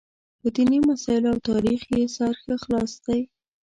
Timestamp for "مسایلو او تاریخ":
0.89-1.81